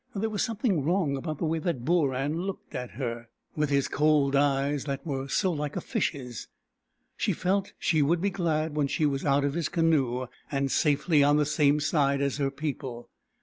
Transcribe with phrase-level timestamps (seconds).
[0.15, 4.35] There was something wrong about the way that Booran looked at her, with his cold
[4.35, 6.47] eyes that were so like a fish's.
[7.15, 11.21] She felt she would be glad when she was out of his canoe, and safely
[11.23, 13.11] on the same side as her people.